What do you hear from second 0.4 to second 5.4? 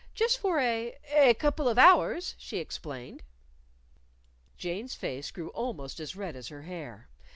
a a couple of hours," she explained. Jane's face